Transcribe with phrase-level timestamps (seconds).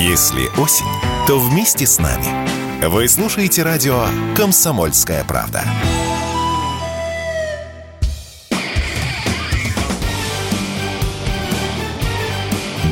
[0.00, 0.86] Если осень,
[1.26, 2.86] то вместе с нами.
[2.86, 5.64] Вы слушаете радио «Комсомольская правда».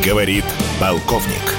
[0.05, 0.45] Говорит
[0.81, 1.55] полковник.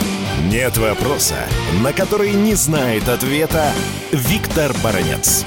[0.51, 1.37] Нет вопроса,
[1.81, 3.71] на который не знает ответа
[4.11, 5.45] Виктор Баранец.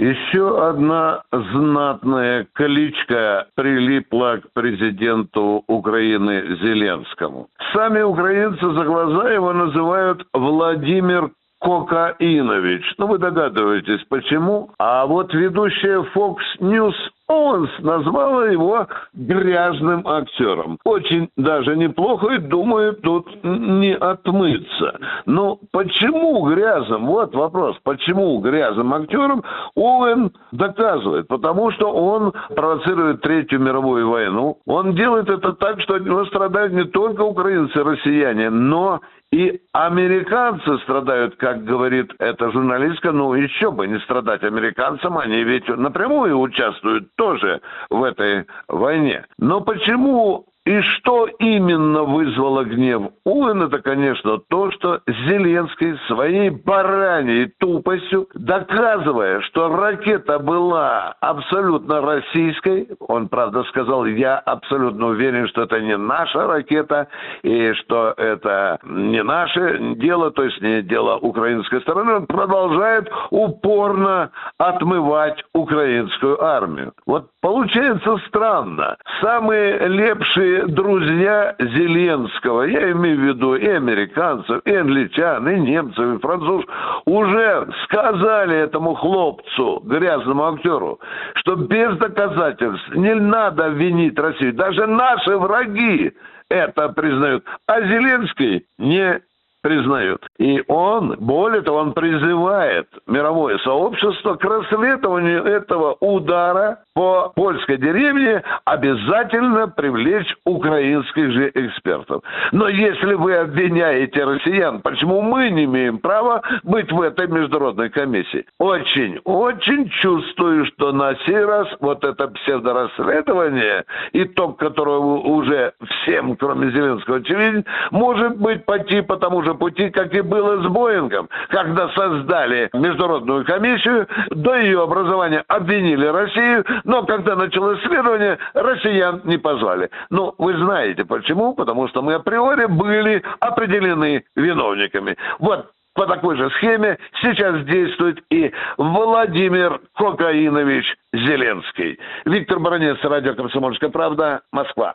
[0.00, 7.48] Еще одна знатная кличка прилипла к президенту Украины Зеленскому.
[7.74, 12.94] Сами украинцы за глаза его называют Владимир Кокаинович.
[12.96, 14.70] Ну, вы догадываетесь, почему.
[14.78, 16.94] А вот ведущая Fox News
[17.30, 20.78] Оуэнс назвала его грязным актером.
[20.84, 24.98] Очень даже неплохо и думаю, тут не отмыться.
[25.26, 27.06] Но почему грязным?
[27.06, 27.76] Вот вопрос.
[27.84, 29.44] Почему грязным актером
[29.76, 31.28] Оуэн доказывает?
[31.28, 34.58] Потому что он провоцирует Третью мировую войну.
[34.66, 39.00] Он делает это так, что от него страдают не только украинцы, россияне, но
[39.32, 45.68] и американцы страдают, как говорит эта журналистка, ну еще бы не страдать американцам, они ведь
[45.68, 49.24] напрямую участвуют тоже в этой войне.
[49.38, 57.52] Но почему и что именно вызвало гнев Уэн, это, конечно, то, что Зеленский своей бараньей
[57.58, 65.80] тупостью, доказывая, что ракета была абсолютно российской, он, правда, сказал, я абсолютно уверен, что это
[65.80, 67.08] не наша ракета,
[67.42, 74.30] и что это не наше дело, то есть не дело украинской стороны, он продолжает упорно
[74.58, 76.92] отмывать украинскую армию.
[77.06, 78.96] Вот получается странно.
[79.20, 86.18] Самые лепшие друзья Зеленского, я имею в виду и американцев, и англичан, и немцев, и
[86.18, 86.66] французов,
[87.04, 91.00] уже сказали этому хлопцу, грязному актеру,
[91.34, 94.54] что без доказательств не надо винить Россию.
[94.54, 96.12] Даже наши враги
[96.48, 97.44] это признают.
[97.66, 99.20] А Зеленский не
[99.62, 100.26] признают.
[100.38, 108.42] И он, более того, он призывает мировое сообщество к расследованию этого удара по польской деревне
[108.64, 112.22] обязательно привлечь украинских же экспертов.
[112.52, 118.44] Но если вы обвиняете россиян, почему мы не имеем права быть в этой международной комиссии?
[118.58, 126.70] Очень, очень чувствую, что на сей раз вот это псевдорасследование, итог которого уже всем, кроме
[126.70, 131.88] Зеленского, очевиден, может быть пойти по тому же пути, как и было с Боингом, когда
[131.90, 139.90] создали международную комиссию, до ее образования обвинили Россию, но когда началось исследование, россиян не позвали.
[140.10, 141.54] Ну, вы знаете почему?
[141.54, 145.16] Потому что мы априори были определены виновниками.
[145.38, 151.98] Вот по такой же схеме сейчас действует и Владимир Кокаинович Зеленский.
[152.24, 154.94] Виктор Баранец, радио «Комсомольская правда», Москва.